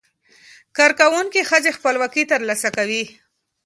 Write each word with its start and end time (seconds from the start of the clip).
کارکوونکې 0.77 1.47
ښځې 1.49 1.71
خپلواکي 1.77 2.23
ترلاسه 2.31 2.69
کوي. 2.77 3.03